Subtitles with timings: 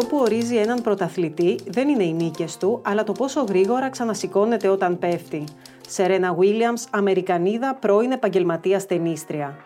[0.00, 4.68] Αυτό που ορίζει έναν πρωταθλητή δεν είναι οι νίκες του, αλλά το πόσο γρήγορα ξανασηκώνεται
[4.68, 5.44] όταν πέφτει.
[5.88, 9.56] Σερένα Βίλιαμς, Αμερικανίδα, πρώην επαγγελματία ταινίστρια.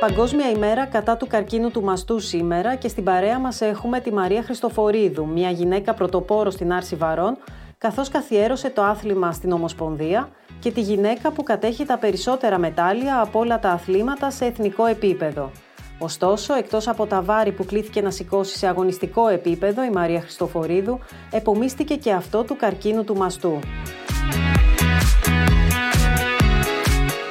[0.00, 4.42] Παγκόσμια ημέρα κατά του καρκίνου του μαστού σήμερα και στην παρέα μας έχουμε τη Μαρία
[4.42, 7.36] Χριστοφορίδου, μια γυναίκα πρωτοπόρο στην άρση βαρών,
[7.78, 13.38] καθώς καθιέρωσε το άθλημα στην Ομοσπονδία και τη γυναίκα που κατέχει τα περισσότερα μετάλλια από
[13.38, 15.50] όλα τα αθλήματα σε εθνικό επίπεδο.
[15.98, 20.98] Ωστόσο, εκτός από τα βάρη που κλήθηκε να σηκώσει σε αγωνιστικό επίπεδο, η Μαρία Χριστοφορίδου
[21.30, 23.58] επομίστηκε και αυτό του καρκίνου του μαστού.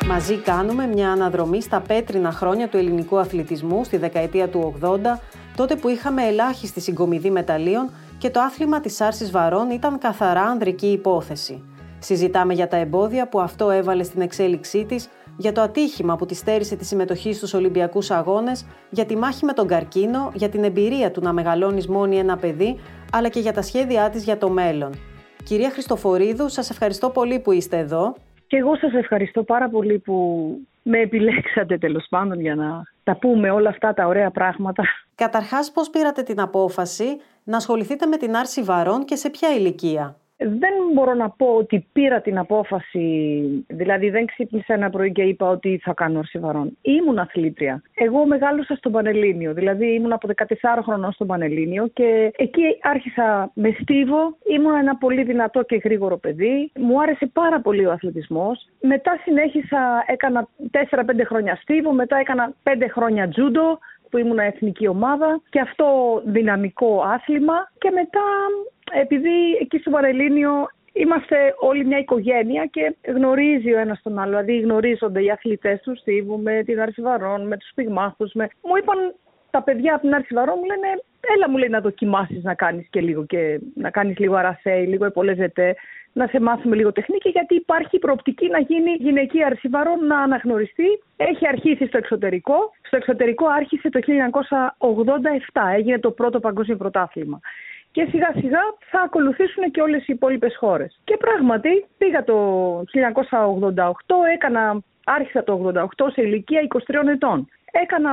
[0.07, 4.97] Μαζί κάνουμε μια αναδρομή στα πέτρινα χρόνια του ελληνικού αθλητισμού στη δεκαετία του 80,
[5.55, 10.87] τότε που είχαμε ελάχιστη συγκομιδή μεταλλίων και το άθλημα της άρσης βαρών ήταν καθαρά ανδρική
[10.87, 11.63] υπόθεση.
[12.03, 16.35] Συζητάμε για τα εμπόδια που αυτό έβαλε στην εξέλιξή της, για το ατύχημα που τη
[16.35, 21.11] στέρισε τη συμμετοχή στους Ολυμπιακούς Αγώνες, για τη μάχη με τον καρκίνο, για την εμπειρία
[21.11, 22.79] του να μεγαλώνεις μόνη ένα παιδί,
[23.11, 24.91] αλλά και για τα σχέδιά της για το μέλλον.
[25.43, 28.15] Κυρία Χριστοφορίδου, σας ευχαριστώ πολύ που είστε εδώ.
[28.47, 30.47] Και εγώ σας ευχαριστώ πάρα πολύ που
[30.83, 34.83] με επιλέξατε τέλος πάντων για να τα πούμε όλα αυτά τα ωραία πράγματα.
[35.15, 40.17] Καταρχάς, πώς πήρατε την απόφαση να ασχοληθείτε με την άρση βαρών και σε ποια ηλικία;
[40.45, 43.05] Δεν μπορώ να πω ότι πήρα την απόφαση,
[43.67, 46.77] δηλαδή δεν ξύπνησα ένα πρωί και είπα ότι θα κάνω αρσιβαρών.
[46.81, 47.81] Ήμουν αθλήτρια.
[47.93, 50.43] Εγώ μεγάλωσα στο Πανελλήνιο, δηλαδή ήμουν από 14
[50.83, 54.37] χρονών στο Πανελλήνιο και εκεί άρχισα με στίβο.
[54.55, 56.71] Ήμουν ένα πολύ δυνατό και γρήγορο παιδί.
[56.75, 58.67] Μου άρεσε πάρα πολύ ο αθλητισμός.
[58.81, 63.79] Μετά συνέχισα, έκανα 4-5 χρόνια στίβο, μετά έκανα 5 χρόνια τζούντο
[64.09, 65.85] που ήμουν εθνική ομάδα και αυτό
[66.25, 68.21] δυναμικό άθλημα και μετά
[68.91, 74.29] επειδή εκεί στο Παρελίνιο είμαστε όλοι μια οικογένεια και γνωρίζει ο ένας τον άλλο.
[74.29, 78.33] Δηλαδή γνωρίζονται οι αθλητές τους Στίβου με την Αρσιβαρών, με τους πυγμάχους.
[78.33, 78.47] Με...
[78.61, 79.15] Μου είπαν
[79.49, 80.87] τα παιδιά από την Αρσιβαρών μου λένε
[81.35, 85.05] έλα μου λέει να δοκιμάσεις να κάνεις και λίγο και να κάνεις λίγο αρασέι, λίγο
[85.05, 85.75] επολέζετε,
[86.13, 90.85] να σε μάθουμε λίγο τεχνική γιατί υπάρχει προοπτική να γίνει γυναική αρσιβαρών να αναγνωριστεί.
[91.15, 92.55] Έχει αρχίσει στο εξωτερικό.
[92.81, 93.99] Στο εξωτερικό άρχισε το
[95.51, 97.39] 1987, έγινε το πρώτο παγκόσμιο πρωτάθλημα
[97.93, 98.59] και σιγά σιγά
[98.91, 100.99] θα ακολουθήσουν και όλες οι υπόλοιπες χώρες.
[101.03, 102.37] Και πράγματι πήγα το
[102.79, 102.83] 1988,
[104.33, 107.49] έκανα, άρχισα το 1988 σε ηλικία 23 ετών.
[107.71, 108.11] Έκανα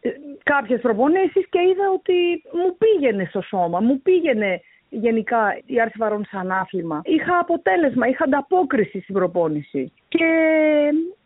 [0.00, 0.10] ε,
[0.42, 4.60] κάποιες προπονήσεις και είδα ότι μου πήγαινε στο σώμα, μου πήγαινε
[5.00, 7.00] γενικά η άρση βαρών σαν άθλημα.
[7.04, 9.92] Είχα αποτέλεσμα, είχα ανταπόκριση στην προπόνηση.
[10.08, 10.28] Και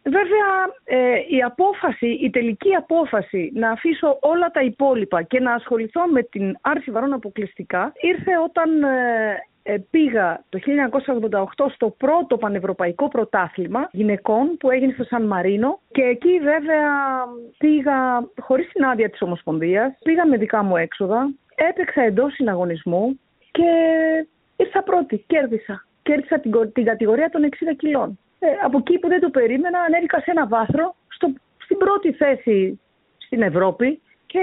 [0.03, 0.51] βέβαια
[0.85, 6.23] ε, η απόφαση, η τελική απόφαση να αφήσω όλα τα υπόλοιπα και να ασχοληθώ με
[6.23, 10.59] την άρση βαρών αποκλειστικά ήρθε όταν ε, ε, πήγα το
[11.59, 16.93] 1988 στο πρώτο πανευρωπαϊκό πρωτάθλημα γυναικών που έγινε στο Σαν Μαρίνο και εκεί βέβαια
[17.59, 23.19] πήγα χωρίς την άδεια της Ομοσπονδίας, πήγα με δικά μου έξοδα, έπαιξα εντός συναγωνισμού
[23.59, 24.27] και
[24.57, 25.87] ήρθα πρώτη, κέρδισα.
[26.03, 28.19] Κέρδισα την, την κατηγορία των 60 κιλών.
[28.39, 32.81] Ε, από εκεί που δεν το περίμενα ανέβηκα σε ένα βάθρο στο, στην πρώτη θέση
[33.19, 34.39] στην Ευρώπη και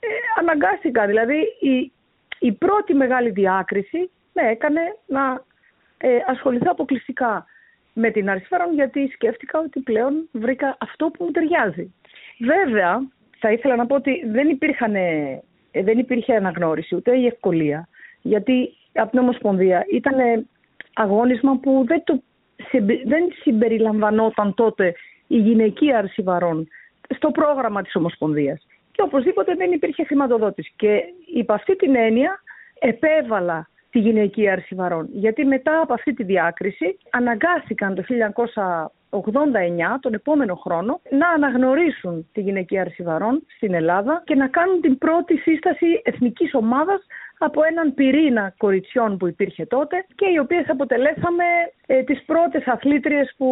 [0.00, 0.06] ε,
[0.38, 1.06] αναγκάστηκα.
[1.06, 1.92] Δηλαδή η,
[2.38, 5.44] η πρώτη μεγάλη διάκριση με έκανε να
[5.98, 7.46] ε, ασχοληθώ αποκλειστικά
[7.92, 11.94] με την αριστερά γιατί σκέφτηκα ότι πλέον βρήκα αυτό που μου ταιριάζει.
[12.38, 17.88] Βέβαια, θα ήθελα να πω ότι δεν, υπήρχαν, ε, δεν υπήρχε αναγνώριση ούτε η ευκολία
[18.22, 20.46] γιατί από την Ομοσπονδία ήταν
[20.94, 22.22] αγώνισμα που δεν, το,
[23.04, 24.94] δεν συμπεριλαμβανόταν τότε
[25.26, 26.68] η γυναική άρση βαρών
[27.16, 28.66] στο πρόγραμμα της Ομοσπονδίας.
[28.92, 30.72] Και οπωσδήποτε δεν υπήρχε χρηματοδότηση.
[30.76, 31.02] Και
[31.34, 32.42] υπ' αυτή την έννοια
[32.78, 35.08] επέβαλα τη γυναική άρση βαρών.
[35.12, 42.40] Γιατί μετά από αυτή τη διάκριση αναγκάστηκαν το 1989, τον επόμενο χρόνο, να αναγνωρίσουν τη
[42.40, 47.06] γυναική άρση βαρών στην Ελλάδα και να κάνουν την πρώτη σύσταση εθνικής ομάδας
[47.42, 51.44] από έναν πυρήνα κοριτσιών που υπήρχε τότε και οι οποίες αποτελέσαμε
[51.86, 53.48] ε, τις πρώτες αθλήτριες που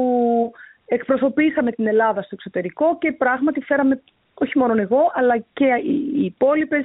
[0.87, 4.03] εκπροσωπήσαμε την Ελλάδα στο εξωτερικό και πράγματι φέραμε
[4.35, 6.85] όχι μόνο εγώ αλλά και οι υπόλοιπες,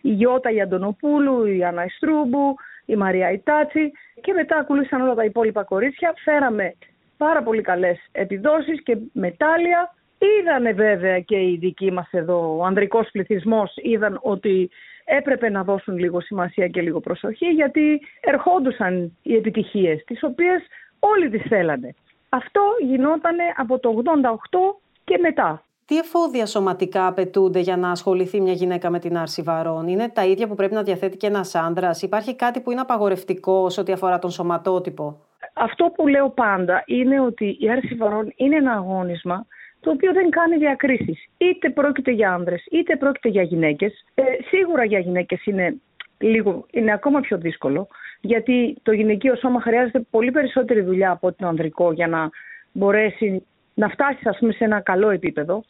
[0.00, 5.24] η Γιώτα η Αντωνοπούλου, η Άννα Ιστρούμπου, η Μαρία Ιτάτσι και μετά ακολούθησαν όλα τα
[5.24, 6.14] υπόλοιπα κορίτσια.
[6.24, 6.74] Φέραμε
[7.16, 9.94] πάρα πολύ καλές επιδόσεις και μετάλλια.
[10.18, 14.70] Είδανε βέβαια και οι δικοί μας εδώ, ο ανδρικός πληθυσμός είδαν ότι
[15.04, 20.62] έπρεπε να δώσουν λίγο σημασία και λίγο προσοχή γιατί ερχόντουσαν οι επιτυχίες τις οποίες
[20.98, 21.94] όλοι τις θέλανε.
[22.28, 25.64] Αυτό γινόταν από το 88 και μετά.
[25.86, 30.24] Τι εφόδια σωματικά απαιτούνται για να ασχοληθεί μια γυναίκα με την άρση βαρών, Είναι τα
[30.24, 33.92] ίδια που πρέπει να διαθέτει και ένας άντρας, Υπάρχει κάτι που είναι απαγορευτικό σε ό,τι
[33.92, 35.20] αφορά τον σωματότυπο;
[35.54, 39.46] Αυτό που λέω πάντα είναι ότι η άρση βαρών είναι ένα αγώνισμα
[39.84, 41.24] το οποίο δεν κάνει διακρίσεις.
[41.36, 44.04] Είτε πρόκειται για άνδρες, είτε πρόκειται για γυναίκες.
[44.14, 45.76] Ε, σίγουρα για γυναίκες είναι,
[46.18, 47.88] λίγο, είναι ακόμα πιο δύσκολο,
[48.20, 52.30] γιατί το γυναικείο σώμα χρειάζεται πολύ περισσότερη δουλειά από το ανδρικό για να
[52.72, 55.64] μπορέσει να φτάσεις ας πούμε, σε ένα καλό επίπεδο.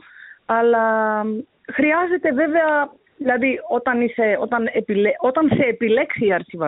[0.47, 0.85] Αλλά
[1.73, 6.59] χρειάζεται βέβαια, δηλαδή όταν, είσαι, όταν, επιλέ, όταν σε επιλέξει η άρση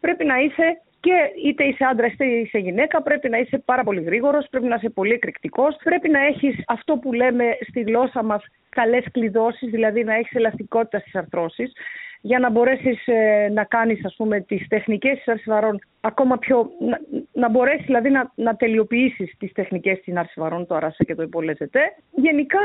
[0.00, 1.14] πρέπει να είσαι και
[1.44, 4.88] είτε είσαι άντρας είτε είσαι γυναίκα, πρέπει να είσαι πάρα πολύ γρήγορος, πρέπει να είσαι
[4.88, 10.14] πολύ εκρηκτικός, πρέπει να έχεις αυτό που λέμε στη γλώσσα μας καλές κλειδώσεις, δηλαδή να
[10.14, 11.72] έχεις ελαστικότητα στις αρθρώσεις
[12.20, 16.98] για να μπορέσεις ε, να κάνεις ας πούμε τις τεχνικές της αρσιβαρών ακόμα πιο, να,
[17.32, 21.80] να μπορέσεις δηλαδή να, να τελειοποιήσεις τις τεχνικές της αρσιβαρών, το αράσα και το υπολέζεται.
[22.10, 22.58] Γενικά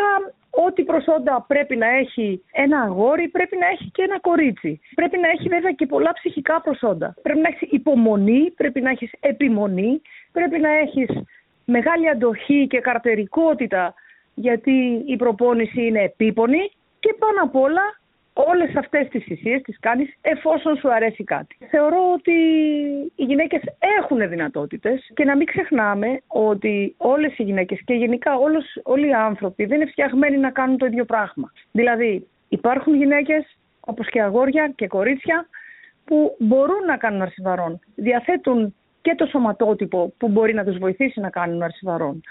[0.50, 4.80] ό,τι προσόντα πρέπει να έχει ένα αγόρι πρέπει να έχει και ένα κορίτσι.
[4.96, 7.16] Πρέπει να έχει βέβαια και πολλά ψυχικά προσόντα.
[7.22, 10.02] Πρέπει να έχεις υπομονή, πρέπει να έχεις επιμονή,
[10.32, 11.10] πρέπει να έχεις
[11.66, 13.94] μεγάλη αντοχή και καρτερικότητα
[14.34, 18.02] γιατί η προπόνηση είναι επίπονη και πάνω απ' όλα
[18.33, 21.57] όλες αυτές τις θυσίες τις κάνεις εφόσον σου αρέσει κάτι.
[21.69, 22.31] Θεωρώ ότι
[23.15, 23.62] οι γυναίκες
[24.00, 29.13] έχουν δυνατότητες και να μην ξεχνάμε ότι όλες οι γυναίκες και γενικά όλος, όλοι οι
[29.13, 31.51] άνθρωποι δεν είναι φτιαγμένοι να κάνουν το ίδιο πράγμα.
[31.71, 35.47] Δηλαδή υπάρχουν γυναίκες όπως και αγόρια και κορίτσια
[36.06, 37.80] που μπορούν να κάνουν αρσιβαρών.
[37.95, 42.21] Διαθέτουν και το σωματότυπο που μπορεί να τους βοηθήσει να κάνουν αρσιβαρών.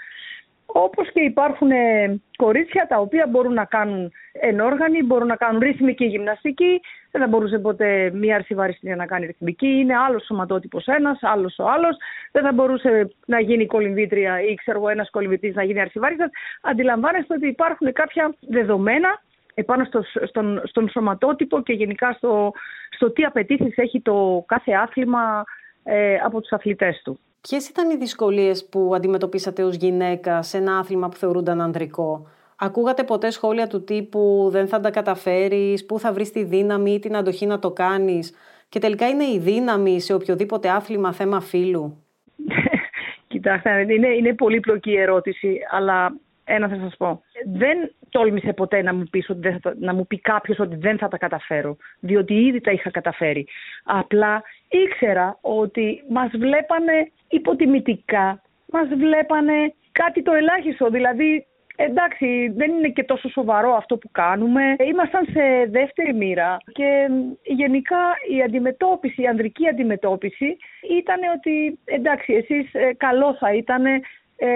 [0.65, 6.05] Όπως και υπάρχουν ε, κορίτσια τα οποία μπορούν να κάνουν ενόργανοι, μπορούν να κάνουν ρυθμική
[6.05, 6.81] γυμναστική.
[7.11, 9.67] Δεν θα μπορούσε ποτέ μία αρσιβαριστή να κάνει ρυθμική.
[9.67, 11.97] Είναι άλλος σωματότυπος ένας, άλλος ο άλλος.
[12.31, 16.29] Δεν θα μπορούσε να γίνει κολυμβήτρια ή ξέρω εγώ ένας κολυμβητή να γίνει αρσιβάριστα.
[16.61, 19.21] Αντιλαμβάνεστε ότι υπάρχουν κάποια δεδομένα
[19.53, 22.51] επάνω στο, στον, στον σωματότυπο και γενικά στο,
[22.89, 25.43] στο τι απαιτήσεις έχει το κάθε άθλημα
[25.83, 27.19] ε, από τους αθλητές του.
[27.47, 33.03] Ποιες ήταν οι δυσκολίες που αντιμετωπίσατε ως γυναίκα σε ένα άθλημα που θεωρούνταν ανδρικό; Ακούγατε
[33.03, 37.15] ποτέ σχόλια του τύπου «Δεν θα τα καταφέρεις», «Πού θα βρεις τη δύναμη ή την
[37.15, 38.33] αντοχή να το κάνεις»
[38.69, 42.03] και τελικά είναι η δύναμη σε οποιοδήποτε άθλημα θέμα φύλου;
[43.27, 47.21] Κοιτάξτε, είναι, είναι πολύπλοκη η ερώτηση, αλλά ένα θα σας πω.
[47.53, 51.07] Δεν τόλμησε ποτέ να μου, πεις ότι θα, να μου πει κάποιος ότι δεν θα
[51.07, 53.47] τα καταφέρω, διότι ήδη τα είχα καταφέρει.
[53.83, 58.41] Απλά ήξερα ότι μας βλέπανε υποτιμητικά,
[58.71, 61.45] μας βλέπανε κάτι το ελάχιστο, δηλαδή
[61.75, 64.75] Εντάξει, δεν είναι και τόσο σοβαρό αυτό που κάνουμε.
[64.79, 67.09] Ήμασταν σε δεύτερη μοίρα και
[67.43, 67.97] γενικά
[68.35, 70.57] η αντιμετώπιση, η ανδρική αντιμετώπιση
[70.99, 74.01] ήταν ότι εντάξει, εσείς ε, καλό θα ήταν ε,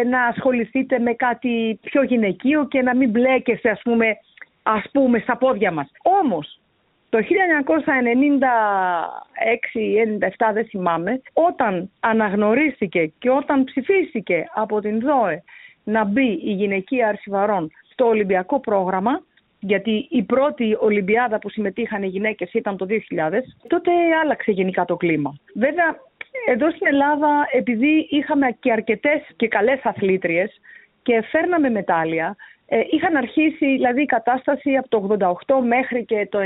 [0.10, 4.18] να ασχοληθείτε με κάτι πιο γυναικείο και να μην μπλέκεστε ας πούμε,
[4.64, 5.92] ας πούμε στα πόδια μας.
[6.04, 6.60] Όμως
[7.10, 7.24] το 1996-97
[10.54, 15.44] δεν θυμάμαι, όταν αναγνωρίστηκε και όταν ψηφίστηκε από την ΔΟΕ
[15.84, 19.22] να μπει η γυναικεία αρσιβαρών στο Ολυμπιακό πρόγραμμα,
[19.60, 22.94] γιατί η πρώτη Ολυμπιάδα που συμμετείχαν οι γυναίκες ήταν το 2000,
[23.68, 23.92] τότε
[24.24, 25.36] άλλαξε γενικά το κλίμα.
[25.56, 26.00] Βέβαια,
[26.48, 30.62] εδώ στην Ελλάδα, επειδή είχαμε και αρκετές και καλές αθλήτριες
[31.04, 32.36] και φέρναμε μετάλλια,
[32.70, 36.42] ε, είχαν αρχίσει, δηλαδή η κατάσταση από το 88 μέχρι και το 96-97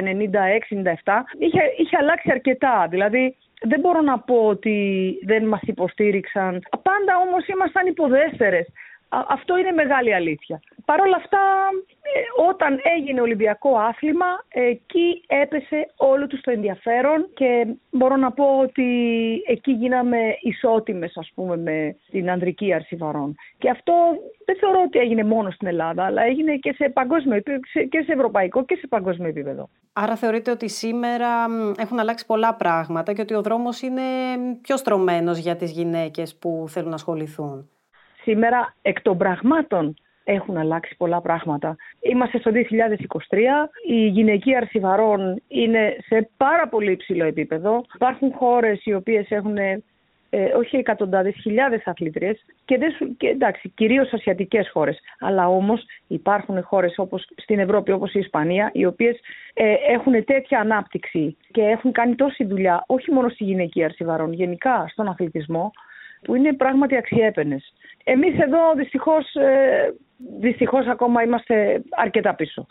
[1.37, 2.87] είχε, είχε αλλάξει αρκετά.
[2.89, 4.77] Δηλαδή δεν μπορώ να πω ότι
[5.25, 6.61] δεν μας υποστήριξαν.
[6.81, 8.67] Πάντα όμως ήμασταν υποδέστερες
[9.11, 10.61] αυτό είναι μεγάλη αλήθεια.
[10.85, 11.39] Παρ' όλα αυτά,
[12.01, 18.59] ε, όταν έγινε Ολυμπιακό άθλημα, εκεί έπεσε όλο τους το ενδιαφέρον και μπορώ να πω
[18.59, 18.83] ότι
[19.47, 23.35] εκεί γίναμε ισότιμες, ας πούμε, με την ανδρική αρσιβαρών.
[23.57, 23.93] Και αυτό
[24.45, 27.39] δεν θεωρώ ότι έγινε μόνο στην Ελλάδα, αλλά έγινε και σε παγκόσμιο
[27.89, 29.69] και σε ευρωπαϊκό και σε παγκόσμιο επίπεδο.
[29.93, 31.45] Άρα θεωρείτε ότι σήμερα
[31.77, 34.01] έχουν αλλάξει πολλά πράγματα και ότι ο δρόμος είναι
[34.61, 37.69] πιο στρωμένος για τις γυναίκες που θέλουν να ασχοληθούν;
[38.21, 41.75] Σήμερα εκ των πραγμάτων έχουν αλλάξει πολλά πράγματα.
[41.99, 42.57] Είμαστε στο 2023,
[43.87, 47.85] η γυναική αρσιβαρών είναι σε πάρα πολύ υψηλό επίπεδο.
[47.95, 49.57] Υπάρχουν χώρες οι οποίες έχουν
[50.33, 54.99] ε, όχι εκατοντάδες, χιλιάδες αθλήτριες και, δεν, και εντάξει, κυρίως ασιατικές χώρες.
[55.19, 59.19] Αλλά όμως υπάρχουν χώρες όπως στην Ευρώπη όπως η Ισπανία οι οποίες
[59.53, 64.85] ε, έχουν τέτοια ανάπτυξη και έχουν κάνει τόση δουλειά όχι μόνο στη γυναική αρσιβαρών, γενικά
[64.87, 65.71] στον αθλητισμό
[66.21, 67.73] που είναι πράγματι αξιέπαινες.
[68.03, 69.93] Εμείς εδώ δυστυχώς, ε,
[70.39, 72.65] δυστυχώς ακόμα είμαστε αρκετά πίσω.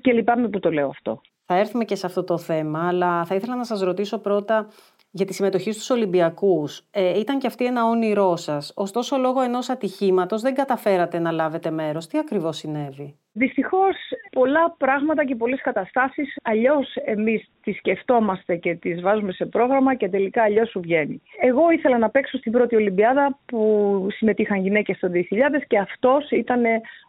[0.00, 1.20] Και λυπάμαι που το λέω αυτό.
[1.46, 4.68] Θα έρθουμε και σε αυτό το θέμα, αλλά θα ήθελα να σας ρωτήσω πρώτα
[5.10, 6.82] για τη συμμετοχή στους Ολυμπιακούς.
[6.90, 8.72] Ε, ήταν και αυτή ένα όνειρό σας.
[8.76, 12.06] Ωστόσο, λόγω ενός ατυχήματος δεν καταφέρατε να λάβετε μέρος.
[12.06, 13.96] Τι ακριβώς συνέβη; Δυστυχώς
[14.32, 20.08] πολλά πράγματα και πολλές καταστάσεις αλλιώς εμείς τις σκεφτόμαστε και τις βάζουμε σε πρόγραμμα και
[20.08, 21.22] τελικά αλλιώς σου βγαίνει.
[21.40, 26.62] Εγώ ήθελα να παίξω στην πρώτη Ολυμπιάδα που συμμετείχαν γυναίκες το 2000 και αυτός ήταν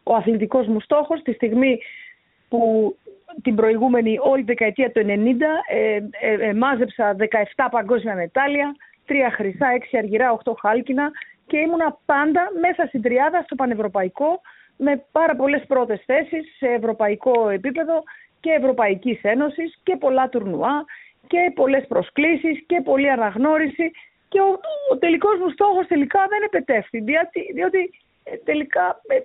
[0.04, 1.80] ο αθλητικός μου στόχος τη στιγμή
[2.50, 2.96] που
[3.42, 5.08] την προηγούμενη όλη δεκαετία του 90
[5.70, 7.16] ε, ε, ε, μάζεψα
[7.56, 8.76] 17 παγκόσμια μετάλλια,
[9.08, 11.12] 3 χρυσά, 6 αργυρά, 8 χάλκινα
[11.48, 14.42] και ήμουνα πάντα μέσα στην τριάδα στο πανευρωπαϊκό
[14.78, 18.04] με πάρα πολλές πρώτες θέσεις σε ευρωπαϊκό επίπεδο
[18.40, 20.86] και Ευρωπαϊκής Ένωσης και πολλά τουρνουά
[21.28, 23.92] και πολλές προσκλήσεις και πολλή αναγνώριση
[24.30, 24.60] και ο,
[24.92, 27.92] ο τελικός μου στόχος τελικά δεν επετεύχθη διότι, διότι
[28.24, 29.18] ε, τελικά ε,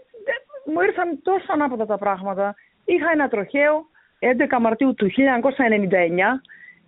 [0.72, 2.54] μου ήρθαν τόσο ανάποδα τα πράγματα.
[2.84, 3.86] Είχα ένα τροχαίο
[4.20, 5.12] 11 Μαρτίου του 1999,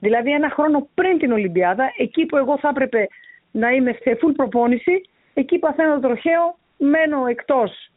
[0.00, 3.08] δηλαδή ένα χρόνο πριν την Ολυμπιάδα, εκεί που εγώ θα έπρεπε
[3.50, 5.00] να είμαι σε full προπόνηση,
[5.34, 7.90] εκεί παθαίνω το τροχαίο, μένω εκτός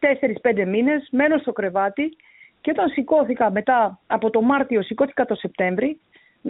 [0.44, 2.16] 4-5 μήνες, μένω στο κρεβάτι
[2.62, 6.00] και όταν σηκώθηκα μετά από το Μάρτιο, σηκώθηκα το Σεπτέμβρη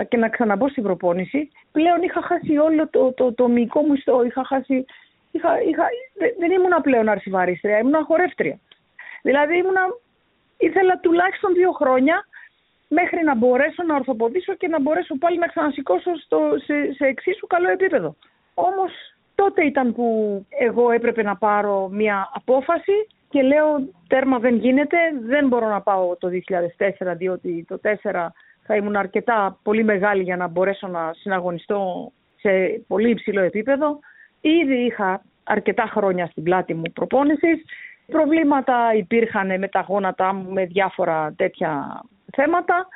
[0.08, 4.24] και να ξαναμπω στην προπόνηση, πλέον είχα χάσει όλο το, το, το μυϊκό μου ιστό,
[4.24, 4.86] είχα χάσει...
[5.34, 5.86] Είχα, είχα,
[6.40, 8.60] δεν ήμουν πλέον αρσιβαρίστρια, ήμουν χορεύτρια.
[9.22, 9.82] Δηλαδή ήμουνα,
[10.58, 12.26] ήθελα τουλάχιστον δύο χρόνια
[12.94, 17.48] μέχρι να μπορέσω να ορθοποδήσω και να μπορέσω πάλι να ξανασηκώσω στο, σε, σε εξίσου
[17.48, 18.16] καλό επίπεδο.
[18.54, 18.92] Όμως
[19.36, 20.06] τότε ήταν που
[20.50, 26.16] εγώ έπρεπε να πάρω μια απόφαση και λέω τέρμα δεν γίνεται, δεν μπορώ να πάω
[26.16, 26.30] το
[27.08, 28.28] 2004 διότι το 2004
[28.64, 32.50] θα ήμουν αρκετά πολύ μεγάλη για να μπορέσω να συναγωνιστώ σε
[32.88, 34.00] πολύ υψηλό επίπεδο.
[34.42, 37.64] Ήδη είχα αρκετά χρόνια στην πλάτη μου προπόνησης.
[38.12, 42.02] Προβλήματα υπήρχαν με τα γόνατά μου, με διάφορα τέτοια
[42.36, 42.88] θέματα.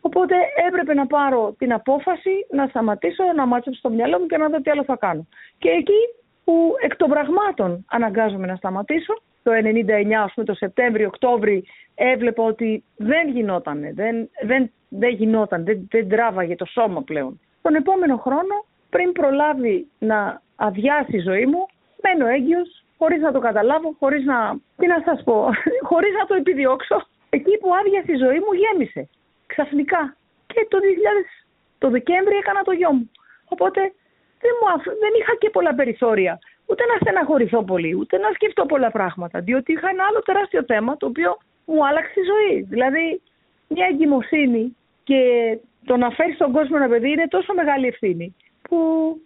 [0.00, 0.34] Οπότε
[0.66, 4.60] έπρεπε να πάρω την απόφαση να σταματήσω, να μάτσεψω στο μυαλό μου και να δω
[4.60, 5.26] τι άλλο θα κάνω.
[5.58, 6.00] Και εκεί
[6.44, 11.64] που εκ των πραγμάτων αναγκάζομαι να σταματήσω, το 99, ας πούμε το Σεπτέμβριο-Οκτώβρη,
[11.94, 17.40] έβλεπα ότι δεν γινόταν, δεν, δεν, δεν γινόταν, δεν, δεν τράβαγε το σώμα πλέον.
[17.62, 21.66] Τον επόμενο χρόνο, πριν προλάβει να αδειάσει η ζωή μου,
[22.02, 25.36] μένω έγκυος, χωρίς να το καταλάβω, χωρίς να, τι να σας πω,
[25.90, 27.06] χωρίς να το επιδιώξω.
[27.30, 29.08] Εκεί που άδειασε η ζωή μου γέμισε.
[29.46, 30.16] Ξαφνικά.
[30.46, 30.82] Και το 2000,
[31.78, 33.10] το Δεκέμβρη έκανα το γιο μου.
[33.48, 33.80] Οπότε
[34.42, 36.38] δεν, μου δεν είχα και πολλά περιθώρια.
[36.66, 39.40] Ούτε να στεναχωρηθώ πολύ, ούτε να σκεφτώ πολλά πράγματα.
[39.40, 42.62] Διότι είχα ένα άλλο τεράστιο θέμα το οποίο μου άλλαξε τη ζωή.
[42.62, 43.20] Δηλαδή,
[43.68, 45.20] μια εγκυμοσύνη και
[45.84, 48.34] το να φέρεις στον κόσμο ένα παιδί είναι τόσο μεγάλη ευθύνη
[48.68, 48.78] που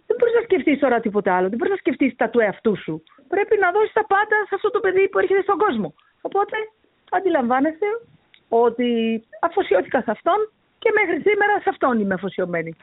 [0.07, 1.49] δεν μπορείς να σκεφτείς τώρα τίποτα άλλο.
[1.49, 3.03] Δεν μπορείς να σκεφτείς τα του εαυτού σου.
[3.29, 5.95] Πρέπει να δώσεις τα πάντα σε αυτό το παιδί που έρχεται στον κόσμο.
[6.21, 6.57] Οπότε
[7.11, 7.87] αντιλαμβάνεστε
[8.49, 8.89] ότι
[9.41, 10.39] αφοσιώθηκα σε αυτόν
[10.79, 12.77] και μέχρι σήμερα σε αυτόν είμαι αφοσιωμένη.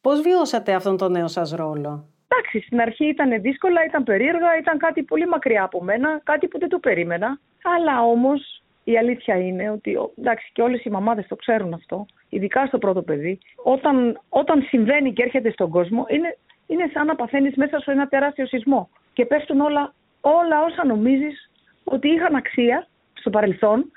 [0.00, 4.78] Πώς βιώσατε αυτόν τον νέο σας ρόλο; Εντάξει, στην αρχή ήταν δύσκολα, ήταν περίεργα, ήταν
[4.78, 7.38] κάτι πολύ μακριά από μένα, κάτι που δεν το περίμενα.
[7.76, 12.66] Αλλά όμως η αλήθεια είναι ότι εντάξει, και όλες οι μαμάδες το ξέρουν αυτό, ειδικά
[12.66, 17.56] στο πρώτο παιδί, όταν, όταν συμβαίνει και έρχεται στον κόσμο, είναι, είναι σαν να παθαίνεις
[17.56, 21.50] μέσα σε ένα τεράστιο σεισμό και πέφτουν όλα, όλα όσα νομίζεις
[21.84, 23.90] ότι είχαν αξία στο παρελθόν,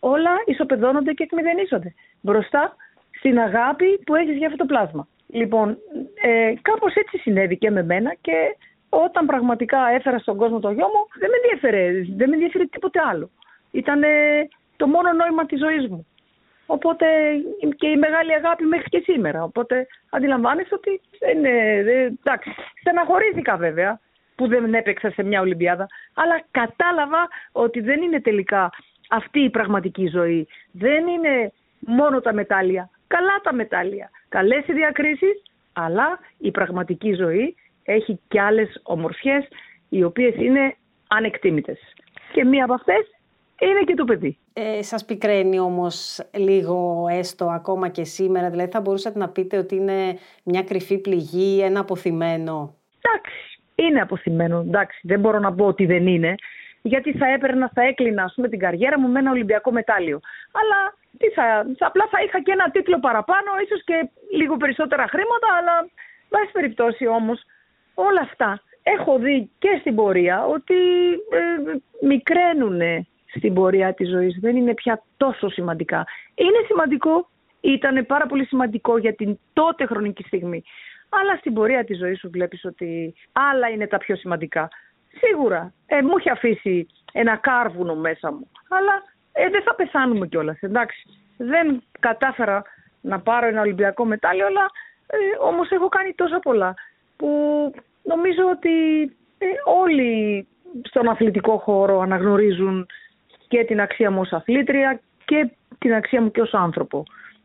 [0.00, 2.76] όλα ισοπεδώνονται και εκμηδενίζονται μπροστά
[3.18, 5.08] στην αγάπη που έχεις για αυτό το πλάσμα.
[5.26, 5.78] Λοιπόν,
[6.22, 8.56] ε, κάπως έτσι συνέβη και με μένα και
[8.88, 13.00] όταν πραγματικά έφερα στον κόσμο το γιο μου, δεν με ενδιαφέρε, δεν με ενδιαφέρε τίποτε
[13.10, 13.30] άλλο.
[13.70, 14.02] Ήταν
[14.76, 16.06] το μόνο νόημα της ζωής μου.
[16.66, 17.06] Οπότε
[17.76, 19.42] και η μεγάλη αγάπη μέχρι και σήμερα.
[19.42, 22.50] Οπότε αντιλαμβάνεσαι ότι δεν, εντάξει,
[22.80, 24.00] στεναχωρήθηκα βέβαια
[24.34, 28.70] που δεν έπαιξα σε μια Ολυμπιάδα, αλλά κατάλαβα ότι δεν είναι τελικά
[29.10, 30.48] αυτή η πραγματική ζωή.
[30.72, 32.90] Δεν είναι μόνο τα μετάλλια.
[33.06, 34.10] Καλά τα μετάλλια.
[34.28, 39.48] Καλές οι διακρίσεις, αλλά η πραγματική ζωή έχει και άλλες ομορφιές
[39.88, 40.76] οι οποίες είναι
[41.08, 41.78] ανεκτήμητες.
[42.32, 43.19] Και μία από αυτές
[43.60, 44.38] είναι και το παιδί.
[44.52, 49.74] Ε, σας πικραίνει όμως λίγο έστω ακόμα και σήμερα, δηλαδή θα μπορούσατε να πείτε ότι
[49.74, 55.86] είναι μια κρυφή πληγή, ένα αποθυμένο; Εντάξει, είναι αποθυμένο, εντάξει, δεν μπορώ να πω ότι
[55.86, 56.34] δεν είναι
[56.82, 60.20] γιατί θα έπαιρνα, θα έκλεινα ας πούμε, την καριέρα μου με ένα Ολυμπιακό μετάλλιο.
[60.52, 65.48] Αλλά τι θα, απλά θα είχα και ένα τίτλο παραπάνω, ίσως και λίγο περισσότερα χρήματα,
[65.58, 65.88] αλλά
[66.28, 67.42] βάση περιπτώσει όμως
[67.94, 70.74] όλα αυτά έχω δει και στην πορεία ότι
[71.12, 71.76] ε,
[72.06, 72.80] μικραίνουν
[73.36, 76.06] στην πορεία της ζωής, δεν είναι πια τόσο σημαντικά.
[76.34, 77.28] Είναι σημαντικό,
[77.60, 80.62] ήταν πάρα πολύ σημαντικό για την τότε χρονική στιγμή.
[81.08, 84.68] Αλλά στην πορεία της ζωής σου βλέπεις ότι άλλα είναι τα πιο σημαντικά.
[85.20, 85.72] Σίγουρα.
[85.86, 88.48] Ε, μου έχει αφήσει ένα κάρβουνο μέσα μου.
[88.68, 90.58] Αλλά ε, δεν θα πεθάνουμε κιόλας.
[90.60, 91.02] Εντάξει.
[91.36, 92.62] Δεν κατάφερα
[93.00, 94.70] να πάρω ένα Ολυμπιακό μετάλλιο, αλλά
[95.12, 96.74] Ε, όμως έχω κάνει τόσα πολλά
[97.16, 97.28] που
[98.02, 99.02] νομίζω ότι
[99.38, 100.46] ε, όλοι
[100.82, 102.86] στον αθλητικό χώρο αναγνωρίζουν
[103.50, 107.02] και την αξία μου ως αθλήτρια και την αξία μου και ως άνθρωπο.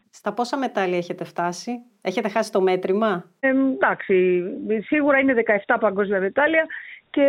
[0.10, 1.72] Στα πόσα μετάλλια έχετε φτάσει,
[2.02, 4.44] έχετε χάσει το μέτρημα; Ε, εντάξει,
[4.86, 5.34] σίγουρα είναι
[5.68, 6.66] 17 παγκόσμια μετάλλια
[7.10, 7.28] και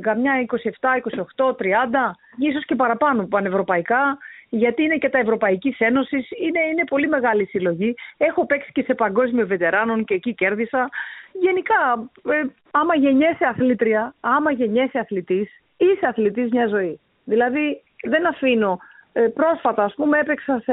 [0.00, 0.96] καμιά 27,
[1.36, 7.08] 28, 30, ίσως και παραπάνω πανευρωπαϊκά, γιατί είναι και τα Ευρωπαϊκής Ένωσης, είναι, είναι πολύ
[7.08, 7.94] μεγάλη συλλογή.
[8.16, 10.88] Έχω παίξει και σε παγκόσμιο βετεράνων και εκεί κέρδισα.
[11.32, 17.00] Γενικά, ε, άμα γεννιέσαι αθλήτρια, άμα γεννιέσαι αθλητής, είσαι αθλητής μια ζωή.
[17.24, 18.78] Δηλαδή, δεν αφήνω
[19.12, 20.72] ε, πρόσφατα, ας πούμε, έπαιξα σε,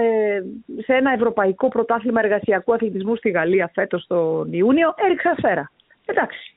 [0.84, 4.94] σε ένα ευρωπαϊκό πρωτάθλημα εργασιακού αθλητισμού στη Γαλλία φέτος τον Ιούνιο.
[4.98, 5.72] Έριξα σφαίρα.
[6.06, 6.56] Εντάξει,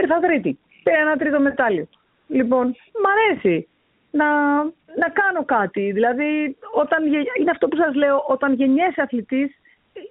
[0.00, 0.58] ήρθα τρίτη.
[0.82, 1.88] Πήρα ένα τρίτο μετάλλιο.
[2.26, 2.66] Λοιπόν,
[3.02, 3.68] μ' αρέσει
[4.10, 4.26] να,
[5.02, 5.90] να κάνω κάτι.
[5.92, 7.04] Δηλαδή, όταν,
[7.38, 9.50] είναι αυτό που σας λέω, όταν γεννιέσαι αθλητής,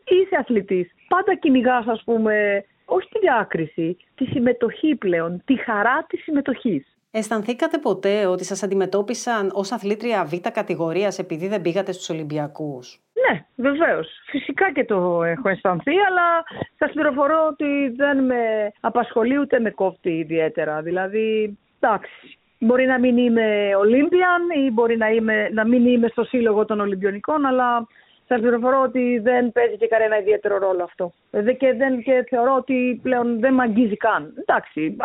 [0.05, 0.91] είσαι αθλητής.
[1.07, 6.94] Πάντα κυνηγάς, ας πούμε, όχι τη διάκριση, τη συμμετοχή πλέον, τη χαρά της συμμετοχής.
[7.17, 13.45] Αισθανθήκατε ποτέ ότι σας αντιμετώπισαν ως αθλήτρια β' κατηγορίας επειδή δεν πήγατε στους Ολυμπιακούς; Ναι,
[13.55, 14.07] βεβαίως.
[14.25, 16.43] Φυσικά και το έχω αισθανθεί, αλλά
[16.77, 20.81] σας πληροφορώ ότι δεν με απασχολεί ούτε με κόφτει ιδιαίτερα.
[20.81, 26.23] Δηλαδή, εντάξει, μπορεί να μην είμαι Ολύμπιαν ή μπορεί να, είμαι, να μην είμαι στο
[26.23, 27.87] σύλλογο των Ολυμπιονικών, αλλά
[28.27, 31.13] Σας πληροφορώ ότι δεν παίζει και κανένα ιδιαίτερο ρόλο αυτό.
[31.31, 34.33] Και, δεν, και θεωρώ ότι πλέον δεν με αγγίζει καν.
[34.39, 34.95] Εντάξει,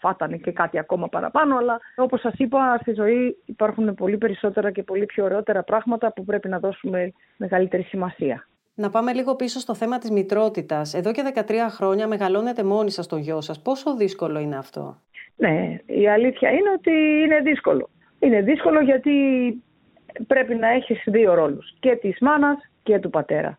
[0.00, 4.70] θα ήταν και κάτι ακόμα παραπάνω, αλλά όπως σας είπα, στη ζωή υπάρχουν πολύ περισσότερα
[4.70, 8.46] και πολύ πιο ωραιότερα πράγματα που πρέπει να δώσουμε μεγαλύτερη σημασία.
[8.74, 10.94] Να πάμε λίγο πίσω στο θέμα της μητρότητας.
[10.94, 13.62] Εδώ και 13 χρόνια μεγαλώνετε μόνοι σας τον γιο σας.
[13.62, 15.00] Πόσο δύσκολο είναι αυτό;
[15.36, 16.90] Ναι, η αλήθεια είναι ότι
[17.24, 17.88] είναι δύσκολο.
[18.18, 19.12] Είναι δύσκολο γιατί
[20.26, 21.74] πρέπει να έχεις δύο ρόλους.
[21.80, 23.58] Και της μάνας και του πατέρα.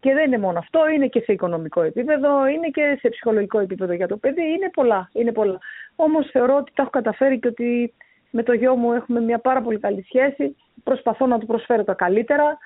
[0.00, 3.92] Και δεν είναι μόνο αυτό, είναι και σε οικονομικό επίπεδο, είναι και σε ψυχολογικό επίπεδο
[3.92, 4.42] για το παιδί.
[4.42, 5.58] Είναι πολλά, είναι πολλά.
[5.96, 7.94] Όμως θεωρώ ότι τα έχω καταφέρει και ότι
[8.30, 10.56] με το γιο μου έχουμε μια πάρα πολύ καλή σχέση.
[10.84, 12.58] Προσπαθώ να του προσφέρω τα καλύτερα.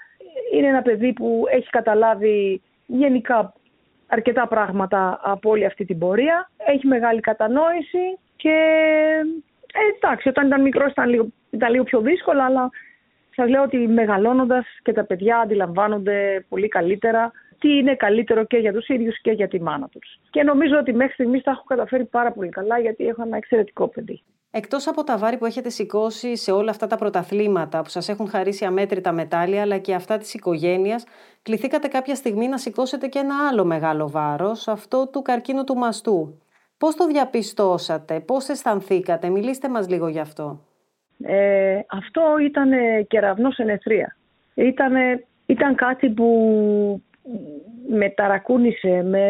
[0.52, 3.52] Είναι ένα παιδί που έχει καταλάβει γενικά
[4.06, 6.50] αρκετά πράγματα από όλη αυτή την πορεία.
[6.56, 8.56] Έχει μεγάλη κατανόηση και
[9.72, 12.70] ε, εντάξει, όταν ήταν μικρός ήταν λίγο, ήταν λίγο πιο δύσκολο, αλλά
[13.34, 18.72] σας λέω ότι μεγαλώνοντας και τα παιδιά αντιλαμβάνονται πολύ καλύτερα τι είναι καλύτερο και για
[18.72, 20.20] τους ίδιους και για τη μάνα τους.
[20.30, 23.88] Και νομίζω ότι μέχρι στιγμής τα έχω καταφέρει πάρα πολύ καλά γιατί έχω ένα εξαιρετικό
[23.88, 24.22] παιδί.
[24.50, 28.28] Εκτός από τα βάρη που έχετε σηκώσει σε όλα αυτά τα πρωταθλήματα που σας έχουν
[28.28, 31.04] χαρίσει αμέτρητα μετάλλια αλλά και αυτά της οικογένειας,
[31.42, 36.38] κληθήκατε κάποια στιγμή να σηκώσετε και ένα άλλο μεγάλο βάρος, αυτό του καρκίνου του μαστού.
[36.78, 40.60] Πώς το διαπιστώσατε, πώς αισθανθήκατε, μιλήστε μας λίγο γι' αυτό.
[41.22, 42.70] Ε, αυτό ήταν
[43.06, 44.16] κεραυνός ενεθρία.
[44.54, 47.02] Ήτανε, ήταν κάτι που
[47.88, 49.26] με ταρακούνησε, με,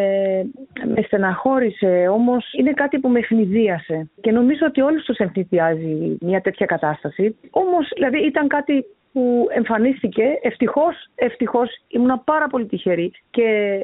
[0.95, 4.11] με στεναχώρησε, όμως είναι κάτι που με ευνηδίασε.
[4.21, 7.37] Και νομίζω ότι όλους τους ευνηδιάζει μια τέτοια κατάσταση.
[7.51, 13.79] Όμως, δηλαδή, ήταν κάτι που εμφανίστηκε, ευτυχώς, ευτυχώς ήμουν πάρα πολύ τυχερή και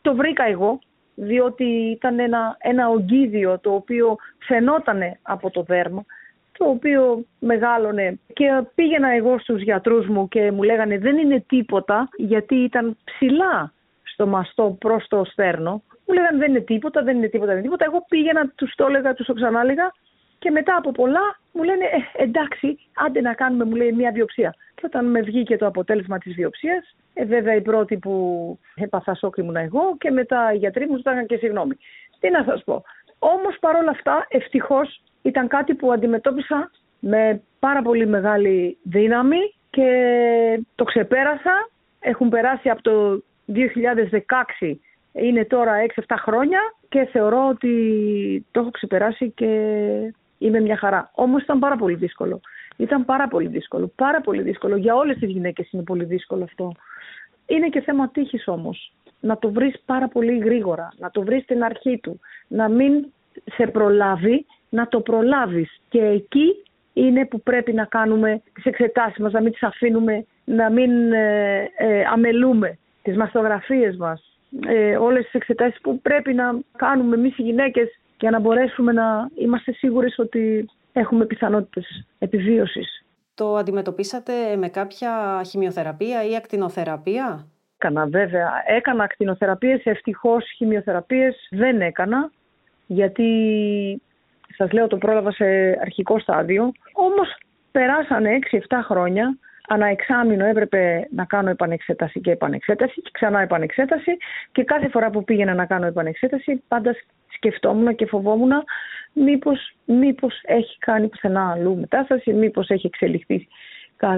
[0.00, 0.78] το βρήκα εγώ,
[1.14, 6.04] διότι ήταν ένα, ένα ογκίδιο το οποίο φαινότανε από το δέρμα
[6.58, 12.08] το οποίο μεγάλωνε και πήγαινα εγώ στους γιατρούς μου και μου λέγανε δεν είναι τίποτα
[12.16, 15.82] γιατί ήταν ψηλά στο μαστό προς το στέρνο.
[16.06, 17.84] Μου λέγανε δεν είναι τίποτα, δεν είναι τίποτα, δεν είναι τίποτα.
[17.84, 19.92] Εγώ πήγαινα, τους το έλεγα, τους το ξανάλεγα
[20.38, 24.54] και μετά από πολλά μου λένε ε, εντάξει, άντε να κάνουμε, μου λέει, μια βιοψία.
[24.74, 28.14] Και όταν με βγήκε το αποτέλεσμα της βιοψίας, ε, βέβαια η πρώτη που
[28.74, 31.76] έπαθα σοκ ήμουν εγώ και μετά οι γιατροί μου ζητάγαν και συγγνώμη.
[32.20, 32.84] Τι να σας πω.
[33.18, 40.84] Όμως παρόλα αυτά, ευτυχώς ήταν κάτι που αντιμετώπισα με πάρα πολύ μεγάλη δύναμη και το
[40.84, 41.68] ξεπέρασα.
[42.00, 43.22] Έχουν περάσει από το
[43.54, 44.74] 2016,
[45.12, 47.72] είναι τώρα 6-7 χρόνια και θεωρώ ότι
[48.50, 49.46] το έχω ξεπεράσει και
[50.38, 51.10] είμαι μια χαρά.
[51.14, 52.40] Όμως ήταν πάρα πολύ δύσκολο.
[52.76, 53.92] Ήταν πάρα πολύ δύσκολο.
[53.96, 54.76] Πάρα πολύ δύσκολο.
[54.76, 56.72] Για όλες τις γυναίκες είναι πολύ δύσκολο αυτό.
[57.46, 58.92] Είναι και θέμα τύχης όμως.
[59.20, 60.88] Να το βρεις πάρα πολύ γρήγορα.
[60.98, 62.20] Να το βρεις στην αρχή του.
[62.48, 63.06] Να μην
[63.44, 65.80] σε προλάβει να το προλάβεις.
[65.88, 70.70] Και εκεί είναι που πρέπει να κάνουμε τις εξετάσεις μας, να μην τις αφήνουμε, να
[70.70, 77.16] μην ε, ε, αμελούμε τις μαστογραφίες μας, ε, όλες τις εξετάσεις που πρέπει να κάνουμε
[77.16, 83.06] εμείς οι γυναίκες για να μπορέσουμε να είμαστε σίγουρες ότι έχουμε πιθανότητες επιβίωσης.
[83.34, 87.46] Το αντιμετωπίσατε με κάποια χημειοθεραπεία ή ακτινοθεραπεία;
[87.80, 88.62] Έκανα βέβαια.
[88.66, 92.30] Έκανα ακτινοθεραπείες, ευτυχώς χημειοθεραπείες δεν έκανα
[92.86, 93.24] γιατί
[94.58, 95.44] σας λέω το πρόλαβα σε
[95.80, 96.72] αρχικό στάδιο.
[96.92, 97.36] Όμως
[97.72, 104.16] περάσανε 6-7 χρόνια ανά εξάμεινο έπρεπε να κάνω επανεξέταση και επανεξέταση και ξανά επανεξέταση
[104.52, 106.96] και κάθε φορά που πήγαινα να κάνω επανεξέταση πάντα
[107.28, 108.52] σκεφτόμουν και φοβόμουν
[109.12, 113.48] μήπως, μήπως έχει κάνει πουθενά αλλού μετάσταση, μήπως έχει εξελιχθεί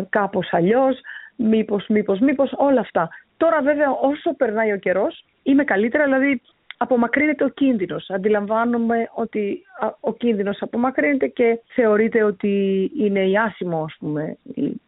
[0.09, 1.00] κάπως αλλιώς,
[1.37, 3.09] μήπως, μήπως, μήπως, όλα αυτά.
[3.37, 6.40] Τώρα βέβαια όσο περνάει ο καιρός είμαι καλύτερα, δηλαδή
[6.83, 8.11] απομακρύνεται ο κίνδυνος.
[8.11, 9.62] Αντιλαμβάνομαι ότι
[10.01, 14.37] ο κίνδυνος απομακρύνεται και θεωρείται ότι είναι η άσημο, ας πούμε,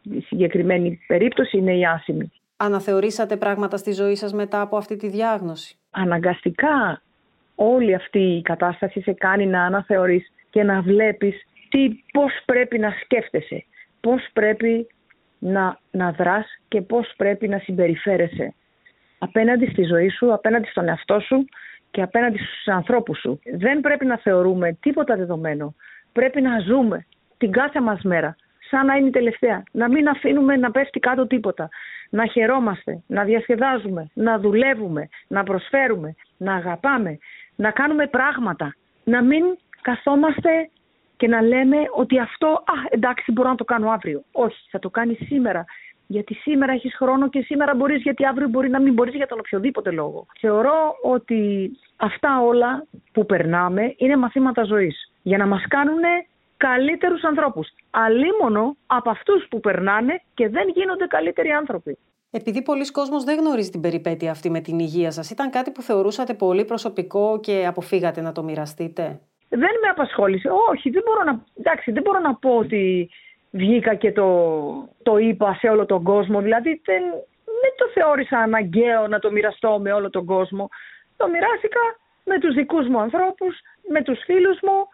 [0.02, 2.32] η συγκεκριμένη περίπτωση είναι η άσημη.
[2.56, 7.02] Αναθεωρήσατε πράγματα στη ζωή σας μετά από αυτή τη διάγνωση; Αναγκαστικά
[7.54, 12.90] όλη αυτή η κατάσταση σε κάνει να αναθεωρείς και να βλέπεις τι, πώς πρέπει να
[13.02, 13.64] σκέφτεσαι,
[14.00, 14.86] πώς πρέπει
[15.38, 18.54] να, να δράς και πώς πρέπει να συμπεριφέρεσαι
[19.18, 21.44] απέναντι στη ζωή σου, απέναντι στον εαυτό σου
[21.92, 23.40] και απέναντι στους ανθρώπους σου.
[23.58, 25.74] Δεν πρέπει να θεωρούμε τίποτα δεδομένο.
[26.12, 27.06] Πρέπει να ζούμε
[27.38, 28.36] την κάθε μας μέρα
[28.70, 29.62] σαν να είναι η τελευταία.
[29.72, 31.68] Να μην αφήνουμε να πέφτει κάτω τίποτα.
[32.10, 37.18] Να χαιρόμαστε, να διασκεδάζουμε, να δουλεύουμε, να προσφέρουμε, να αγαπάμε,
[37.56, 38.74] να κάνουμε πράγματα.
[39.04, 39.44] Να μην
[39.80, 40.70] καθόμαστε
[41.16, 44.22] και να λέμε ότι αυτό, α, εντάξει, μπορώ να το κάνω αύριο.
[44.32, 45.64] Όχι, θα το κάνει σήμερα.
[46.06, 49.38] Γιατί σήμερα έχεις χρόνο και σήμερα μπορείς, γιατί αύριο μπορεί να μην μπορείς για τον
[49.38, 50.26] οποιοδήποτε λόγο.
[50.40, 55.12] Θεωρώ ότι αυτά όλα που περνάμε είναι μαθήματα ζωής.
[55.22, 56.00] Για να μας κάνουν
[56.56, 57.68] καλύτερους ανθρώπους.
[57.90, 61.98] Αλίμονο από αυτούς που περνάνε και δεν γίνονται καλύτεροι άνθρωποι.
[62.30, 65.82] Επειδή πολλοί κόσμος δεν γνωρίζει την περιπέτεια αυτή με την υγεία σας, ήταν κάτι που
[65.82, 70.48] θεωρούσατε πολύ προσωπικό και αποφύγατε να το μοιραστείτε; Δεν με απασχόλησε.
[70.70, 73.10] Όχι, δεν μπορώ να, εντάξει, δεν μπορώ να πω ότι
[73.52, 74.28] βγήκα και το,
[75.02, 76.40] το είπα σε όλο τον κόσμο.
[76.40, 77.02] Δηλαδή δεν,
[77.44, 80.68] δεν το θεώρησα αναγκαίο να το μοιραστώ με όλο τον κόσμο.
[81.16, 81.80] Το μοιράστηκα
[82.24, 84.88] με τους δικούς μου ανθρώπους, με τους φίλους μου,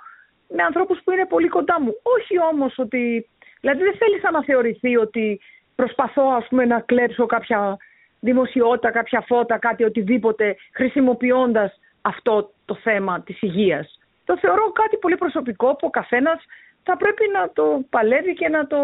[0.49, 1.95] με ανθρώπους που είναι πολύ κοντά μου.
[2.03, 3.29] Όχι όμως ότι...
[3.61, 5.41] Δηλαδή δεν θέλησα να θεωρηθεί ότι
[5.75, 7.77] προσπαθώ ας πούμε να κλέψω κάποια
[8.21, 13.99] δημοσιότητα, κάποια φώτα, κάτι οτιδήποτε χρησιμοποιώντας αυτό το θέμα της υγείας.
[14.25, 16.45] Το θεωρώ κάτι πολύ προσωπικό που ο καθένας
[16.89, 18.81] θα πρέπει να το παλεύει και να το,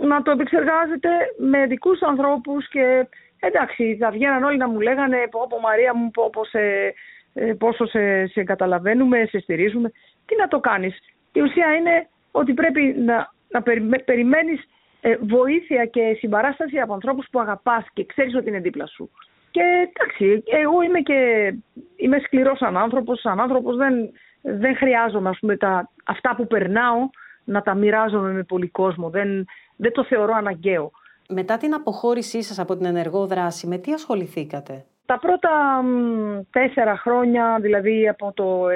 [0.00, 3.06] να το επεξεργάζεται με δικούς ανθρώπους και
[3.40, 6.64] εντάξει θα βγαίναν όλοι να μου λέγανε πω, πω Μαρία μου πω, πω σε,
[7.34, 9.92] ε, πόσο σε, σε καταλαβαίνουμε, σε στηρίζουμε.
[10.26, 10.98] Τι να το κάνεις.
[11.32, 13.62] Η ουσία είναι ότι πρέπει να, να
[14.04, 14.60] περιμένεις
[15.00, 19.10] ε, βοήθεια και συμπαράσταση από ανθρώπους που αγαπάς και ξέρεις ότι είναι δίπλα σου.
[19.50, 21.18] Και εντάξει, εγώ είμαι και
[21.96, 23.94] είμαι σκληρός σαν άνθρωπος, σαν άνθρωπος δεν,
[24.40, 27.08] δεν χρειάζομαι ας πούμε, τα, αυτά που περνάω
[27.46, 29.10] να τα μοιράζομαι με πολύ κόσμο.
[29.10, 29.44] Δεν,
[29.76, 30.90] δεν το θεωρώ αναγκαίο.
[31.28, 35.50] Μετά την αποχώρησή σας από την ενεργό δράση, με τι ασχοληθήκατε; Τα πρώτα
[36.50, 38.70] τέσσερα χρόνια, δηλαδή από το 99-2003,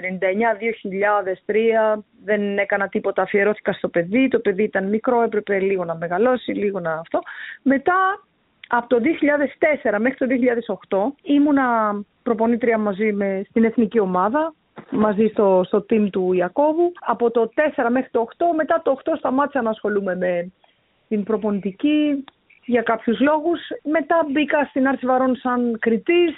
[2.24, 4.28] δεν έκανα τίποτα, αφιερώθηκα στο παιδί.
[4.28, 7.18] Το παιδί ήταν μικρό, έπρεπε λίγο να μεγαλώσει, λίγο να αυτό.
[7.62, 8.24] Μετά,
[8.68, 8.96] από το
[9.90, 10.26] 2004 μέχρι το
[10.88, 11.64] 2008, ήμουνα
[12.22, 14.54] προπονήτρια μαζί με στην εθνική ομάδα,
[14.90, 16.92] μαζί στο, στο team του Ιακώβου.
[17.00, 20.52] Από το 4 μέχρι το 8, μετά το 8 σταμάτησα να ασχολούμαι με
[21.08, 22.24] την προπονητική,
[22.64, 23.60] για κάποιους λόγους.
[23.82, 26.34] Μετά μπήκα στην Άρση Βαρών σαν κριτής,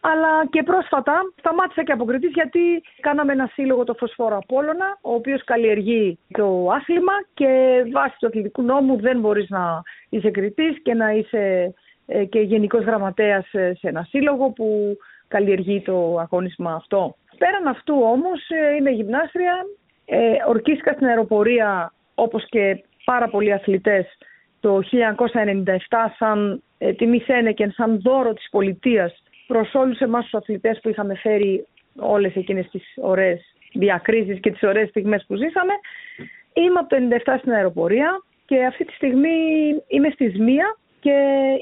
[0.00, 5.14] αλλά και πρόσφατα σταμάτησα και από κριτής γιατί κάναμε ένα σύλλογο το Φωσφόρο Απόλλωνα, ο
[5.14, 10.94] οποίος καλλιεργεί το άθλημα και βάσει του αθλητικού νόμου δεν μπορείς να είσαι κριτής και
[10.94, 11.74] να είσαι
[12.06, 14.96] ε, και γενικός γραμματέας σε ένα σύλλογο που
[15.28, 17.16] καλλιεργεί το αγώνισμα αυτό.
[17.38, 19.66] Πέραν αυτού όμως ε, είμαι γυμνάστρια,
[20.04, 20.18] ε,
[20.48, 24.06] ορκίστηκα στην αεροπορία όπως και πάρα πολλοί αθλητές
[24.60, 25.74] το 1997
[26.18, 31.14] σαν ε, τιμή Σένεκεν, σαν δώρο της πολιτείας προς όλους εμάς τους αθλητές που είχαμε
[31.14, 31.66] φέρει
[31.98, 35.72] όλες εκείνες τις ωραίες διακρίσεις και τις ωραίες στιγμές που ζήσαμε.
[36.52, 39.38] Είμαι από το 97 στην αεροπορία και αυτή τη στιγμή
[39.86, 41.14] είμαι στη ΣΜΙΑ και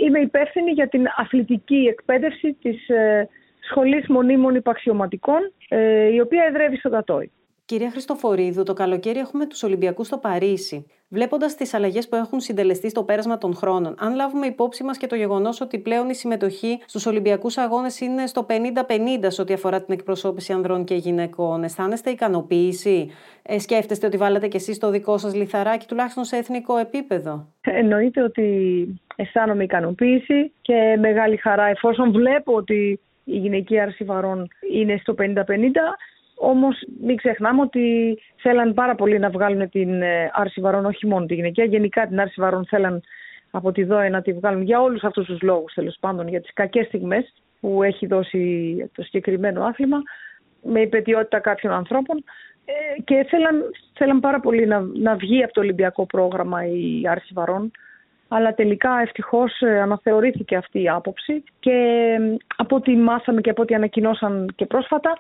[0.05, 3.29] είμαι υπεύθυνη για την αθλητική εκπαίδευση της ε,
[3.68, 7.31] Σχολής Μονίμων Υπαξιωματικών, ε, η οποία εδρεύει στο Τατόι.
[7.66, 10.87] Κυρία Χριστοφορίδου, το καλοκαίρι έχουμε τους Ολυμπιακούς στο Παρίσι.
[11.09, 15.07] Βλέποντας τις αλλαγές που έχουν συντελεστεί στο πέρασμα των χρόνων, αν λάβουμε υπόψη μας και
[15.07, 19.83] το γεγονός ότι πλέον η συμμετοχή στους Ολυμπιακούς Αγώνες είναι στο 50-50 σε ό,τι αφορά
[19.83, 23.11] την εκπροσώπηση ανδρών και γυναικών, αισθάνεστε ικανοποίηση,
[23.42, 28.22] ε, σκέφτεστε ότι βάλατε κι εσείς το δικό σας λιθαράκι, τουλάχιστον σε εθνικό επίπεδο; Εννοείται
[28.22, 35.15] ότι αισθάνομαι ικανοποίηση και μεγάλη χαρά εφόσον βλέπω ότι η γυναική άρση βαρών είναι στο
[35.19, 35.25] 50-50
[36.35, 41.27] όμως μην ξεχνάμε ότι θέλαν πάρα πολύ να βγάλουν την ε, άρση βαρών, όχι μόνο
[41.27, 43.03] τη γυναικεία, γενικά την άρση βαρών θέλαν
[43.51, 46.53] από τη ΔΟΕ να τη βγάλουν για όλους αυτούς τους λόγους τέλος πάντων, για τις
[46.53, 50.03] κακές στιγμές που έχει δώσει το συγκεκριμένο άθλημα
[50.63, 52.25] με υπετιότητα κάποιων ανθρώπων.
[52.65, 57.31] Ε, και θέλαν, θέλαν πάρα πολύ να, να βγει από το Ολυμπιακό πρόγραμμα η άρση
[57.35, 57.71] βαρών
[58.29, 61.79] αλλά τελικά ευτυχώς ε, αναθεωρήθηκε αυτή η άποψη και
[62.57, 65.13] από ό,τι μάθαμε και από ό,τι ανακοινώσαν και πρόσφατα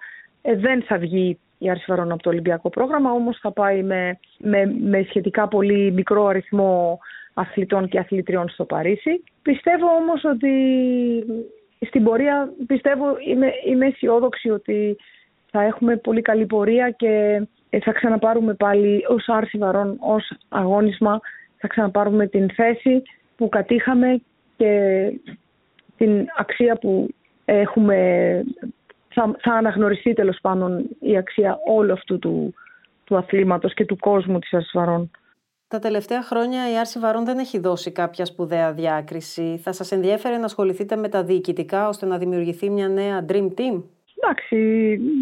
[0.42, 4.18] ε, δεν θα βγει η Άρση Βαρών από το Ολυμπιακό πρόγραμμα, όμως θα πάει με,
[4.38, 6.98] με, με σχετικά πολύ μικρό αριθμό
[7.34, 9.24] αθλητών και αθλητριών στο Παρίσι.
[9.42, 10.50] Πιστεύω όμως ότι
[11.86, 14.96] στην πορεία, πιστεύω, είμαι, είμαι αισιόδοξη ότι
[15.50, 17.42] θα έχουμε πολύ καλή πορεία και
[17.84, 21.20] θα ξαναπάρουμε πάλι ως Άρση Βαρών, ως αγώνισμα,
[21.64, 23.02] θα ξαναπάρουμε την θέση
[23.36, 24.20] που κατήχαμε
[24.56, 24.72] και
[25.96, 27.08] την αξία που
[27.44, 27.98] έχουμε
[29.08, 32.54] θα, θα αναγνωριστεί τέλος πάντων η αξία όλου αυτού του,
[33.04, 35.10] του αθλήματος και του κόσμου της Αρσιβαρών.
[35.68, 39.60] Τα τελευταία χρόνια η Άρση Βαρών δεν έχει δώσει κάποια σπουδαία διάκριση.
[39.62, 43.82] Θα σας ενδιέφερε να ασχοληθείτε με τα διοικητικά ώστε να δημιουργηθεί μια νέα Dream Team;
[44.16, 44.56] Εντάξει,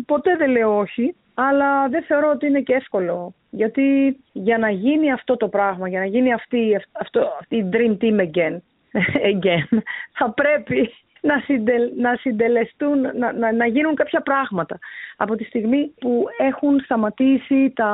[0.06, 3.34] ποτέ δεν λέω όχι, αλλά δεν θεωρώ ότι είναι και εύκολο.
[3.50, 7.96] Γιατί για να γίνει αυτό το πράγμα, για να γίνει αυτή, αυτό, αυτή η Dream
[8.02, 8.56] Team again,
[9.32, 9.78] again
[10.12, 10.90] θα πρέπει
[11.22, 14.78] να, συντελ, να συντελεστούν, να, να, να γίνουν κάποια πράγματα.
[15.16, 17.90] Από τη στιγμή που έχουν σταματήσει τα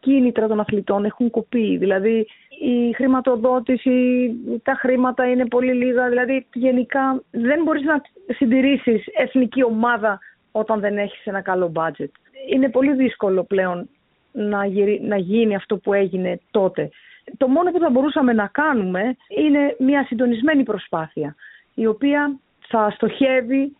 [0.00, 1.76] κίνητρα των αθλητών, έχουν κοπεί.
[1.76, 2.26] Δηλαδή
[2.60, 4.30] η χρηματοδότηση,
[4.62, 6.08] τα χρήματα είναι πολύ λίγα.
[6.08, 10.18] Δηλαδή γενικά δεν μπορείς να συντηρήσεις εθνική ομάδα
[10.52, 12.10] όταν δεν έχεις ένα καλό budget.
[12.50, 13.88] Είναι πολύ δύσκολο πλέον
[14.32, 14.58] να,
[15.00, 16.90] να γίνει αυτό που έγινε τότε.
[17.36, 21.34] Το μόνο που θα μπορούσαμε να κάνουμε είναι μια συντονισμένη προσπάθεια
[21.74, 23.76] η οποία θα στοχεύει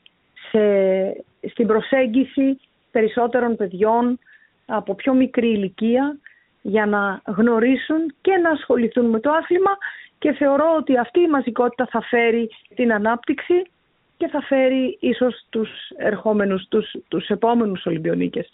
[0.50, 0.60] σε,
[1.48, 4.18] στην προσέγγιση περισσότερων παιδιών
[4.66, 6.18] από πιο μικρή ηλικία
[6.62, 9.76] για να γνωρίσουν και να ασχοληθούν με το άθλημα
[10.18, 13.62] και θεωρώ ότι αυτή η μαζικότητα θα φέρει την ανάπτυξη
[14.18, 18.50] και θα φέρει ίσως τους ερχόμενους, τους, τους επόμενους Ολυμπιονίκες.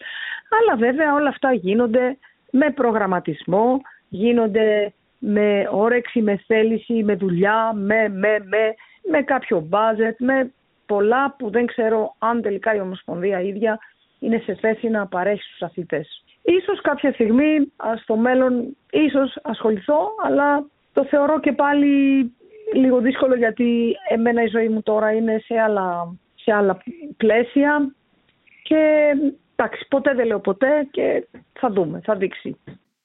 [0.61, 2.17] Αλλά βέβαια όλα αυτά γίνονται
[2.51, 8.75] με προγραμματισμό, γίνονται με όρεξη, με θέληση, με δουλειά, με, με, με
[9.11, 10.53] με κάποιο μπάζετ, με
[10.87, 13.79] πολλά που δεν ξέρω αν τελικά η Ομοσπονδία ίδια
[14.19, 16.25] είναι σε θέση να παρέχει στους αθλητές.
[16.43, 17.73] Ίσως κάποια στιγμή
[18.03, 22.33] στο μέλλον ίσως ασχοληθώ, αλλά το θεωρώ και πάλι
[22.75, 26.83] λίγο δύσκολο γιατί εμένα η ζωή μου τώρα είναι σε άλλα, σε άλλα
[27.17, 27.95] πλαίσια
[28.63, 29.13] και
[29.55, 32.57] εντάξει ποτέ δεν λέω ποτέ και θα δούμε, θα δείξει.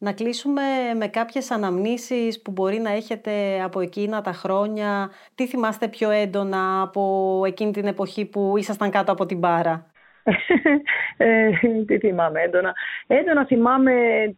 [0.01, 0.61] Να κλείσουμε
[0.97, 5.09] με κάποιες αναμνήσεις που μπορεί να έχετε από εκείνα τα χρόνια.
[5.35, 9.88] Τι θυμάστε πιο έντονα από εκείνη την εποχή που ήσασταν κάτω από την μπάρα;
[11.17, 11.49] Ε,
[11.85, 12.73] τι θυμάμαι έντονα.
[13.07, 13.93] Έντονα θυμάμαι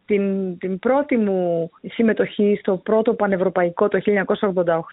[0.06, 4.00] την, την πρώτη μου συμμετοχή στο πρώτο πανευρωπαϊκό το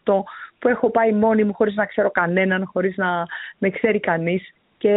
[0.04, 0.12] 1988
[0.58, 3.26] που έχω πάει μόνη μου χωρίς να ξέρω κανέναν, χωρίς να
[3.58, 4.94] με ξέρει κανείς και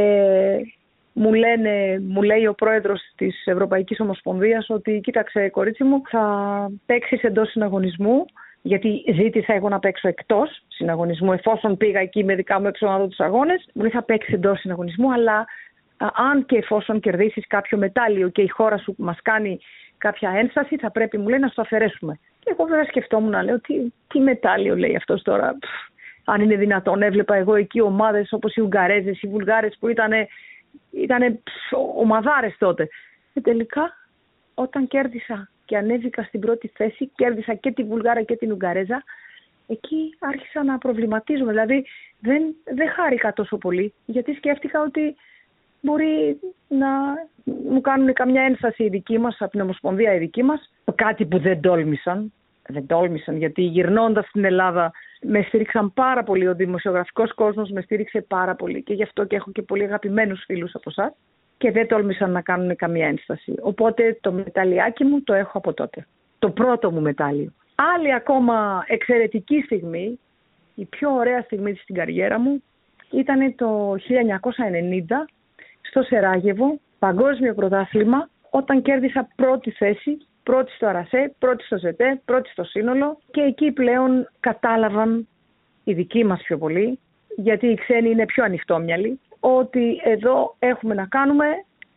[1.13, 6.25] μου, λένε, μου λέει ο πρόεδρος της Ευρωπαϊκής Ομοσπονδίας ότι κοίταξε κορίτσι μου θα
[6.85, 8.25] παίξεις εντός συναγωνισμού
[8.61, 12.97] γιατί ζήτησα εγώ να παίξω εκτός συναγωνισμού, εφόσον πήγα εκεί με δικά μου έξω να
[12.97, 13.65] δω τους αγώνες.
[13.73, 15.45] Μου λέει θα παίξεις εντός συναγωνισμού, αλλά
[16.13, 19.59] αν και εφόσον κερδίσεις κάποιο μετάλλιο και η χώρα σου μας κάνει
[19.97, 22.19] κάποια ένσταση, θα πρέπει, μου λέει, να σου αφαιρέσουμε.
[22.39, 23.73] Και εγώ βέβαια σκεφτόμουν να λέω τι,
[24.07, 25.57] τι μετάλλιο λέει αυτός τώρα.
[26.25, 30.11] αν είναι δυνατόν, έβλεπα εγώ εκεί ομάδες όπως οι Ουγγαρέζες, οι Βουλγάρες που ήταν
[30.91, 31.39] ήταν
[31.95, 32.87] ομαδάρες τότε.
[33.33, 33.97] Και τελικά
[34.53, 39.03] όταν κέρδισα και ανέβηκα στην πρώτη θέση, κέρδισα και τη Βουλγάρα και την Ουγγαρέζα,
[39.67, 41.51] εκεί άρχισα να προβληματίζομαι.
[41.51, 41.85] Δηλαδή
[42.19, 45.15] δεν, δεν χάρηκα τόσο πολύ, γιατί σκέφτηκα ότι
[45.81, 46.87] μπορεί να
[47.69, 51.39] μου κάνουν καμιά ένσταση οι δικοί μας, από την Ομοσπονδία οι δικοί μας, κάτι που
[51.39, 52.33] δεν τόλμησαν.
[52.67, 54.91] Δεν τόλμησαν, γιατί γυρνώντας στην Ελλάδα
[55.21, 56.47] με στήριξαν πάρα πολύ.
[56.47, 60.43] Ο δημοσιογραφικός κόσμος με στήριξε πάρα πολύ και γι' αυτό και έχω και πολύ αγαπημένους
[60.45, 61.13] φίλους από εσάς
[61.57, 63.53] και δεν τόλμησαν να κάνουν καμία ένσταση.
[63.61, 66.07] Οπότε το μεταλλιάκι μου το έχω από τότε.
[66.39, 67.53] Το πρώτο μου μετάλλιο.
[67.95, 70.19] Άλλη ακόμα εξαιρετική στιγμή,
[70.75, 72.63] η πιο ωραία στιγμή στην καριέρα μου,
[73.11, 75.25] ήταν το 1990
[75.91, 82.49] στο Σεράγεβο, παγκόσμιο πρωτάθλημα, όταν κέρδισα πρώτη θέση πρώτη στο Αρασέ, πρώτη στο ΖΕΤΕ, πρώτη
[82.49, 85.27] στο σύνολο και εκεί πλέον κατάλαβαν
[85.83, 86.99] οι δικοί μας πιο πολύ,
[87.35, 91.45] γιατί οι ξένοι είναι πιο ανοιχτόμυαλοι, ότι εδώ έχουμε να κάνουμε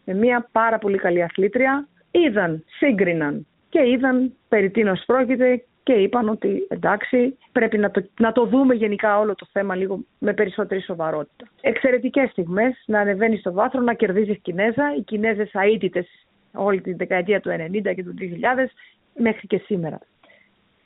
[0.05, 1.89] με μια πάρα πολύ καλή αθλήτρια.
[2.11, 8.33] Είδαν, σύγκριναν και είδαν περί τίνος πρόκειται και είπαν ότι εντάξει πρέπει να το, να
[8.33, 11.49] το δούμε γενικά όλο το θέμα λίγο με περισσότερη σοβαρότητα.
[11.61, 17.41] Εξαιρετικές στιγμές να ανεβαίνεις στο βάθρο, να κερδίζεις Κινέζα, οι Κινέζες αίτητες όλη τη δεκαετία
[17.41, 18.71] του 90 και του 2000
[19.15, 19.99] μέχρι και σήμερα.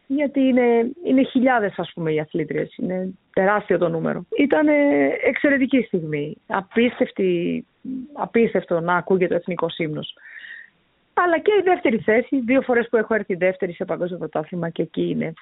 [0.07, 4.25] Γιατί είναι, είναι χιλιάδες ας πούμε οι αθλήτριες, είναι τεράστιο το νούμερο.
[4.39, 4.67] Ήταν
[5.25, 7.65] εξαιρετική στιγμή, απίστευτη,
[8.13, 10.15] απίστευτο να ακούγεται ο εθνικός ύμνος.
[11.25, 14.83] Αλλά και η δεύτερη θέση, δύο φορές που έχω έρθει δεύτερη σε παγκόσμιο πρωτάθλημα και
[14.83, 15.33] εκεί είναι,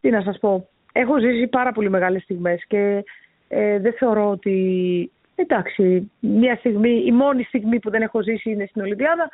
[0.00, 3.04] τι να σας πω, έχω ζήσει πάρα πολύ μεγάλες στιγμές και
[3.48, 8.66] ε, δεν θεωρώ ότι εντάξει, μια στιγμή, η μόνη στιγμή που δεν έχω ζήσει είναι
[8.66, 9.30] στην Ολυμπιάδα,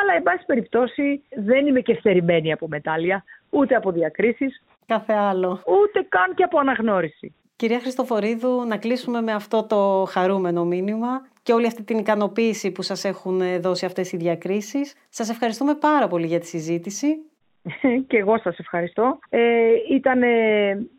[0.00, 4.62] αλλά εν πάση περιπτώσει δεν είμαι και στερημένη από μετάλλια, ούτε από διακρίσεις.
[4.86, 5.62] Κάθε άλλο.
[5.66, 7.34] Ούτε καν και από αναγνώριση.
[7.56, 12.82] Κυρία Χριστοφορίδου, να κλείσουμε με αυτό το χαρούμενο μήνυμα και όλη αυτή την ικανοποίηση που
[12.82, 14.94] σας έχουν δώσει αυτές οι διακρίσεις.
[15.08, 17.06] Σας ευχαριστούμε πάρα πολύ για τη συζήτηση.
[18.08, 19.18] και εγώ σας ευχαριστώ.
[19.28, 19.40] Ε,
[19.90, 20.20] ήταν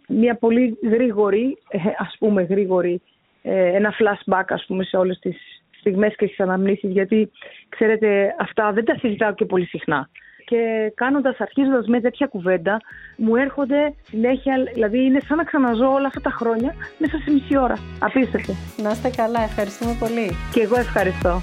[0.08, 3.02] μια πολύ γρήγορη, ε, ας πούμε γρήγορη,
[3.42, 5.38] ε, ένα flashback ας πούμε σε όλες τις
[5.80, 7.32] στιγμές και τις αναμνήσεις γιατί
[7.70, 10.10] ξέρετε αυτά δεν τα συζητάω και πολύ συχνά
[10.46, 12.82] και κάνοντας, αρχίζοντας με τέτοια κουβέντα,
[13.18, 17.58] μου έρχονται συνέχεια, δηλαδή είναι σαν να ξαναζώ όλα αυτά τα χρόνια μέσα σε μισή
[17.58, 17.78] ώρα.
[18.00, 18.54] Απίστευτο.
[18.84, 20.32] Να είστε καλά, ευχαριστούμε πολύ.
[20.54, 21.42] Και εγώ ευχαριστώ.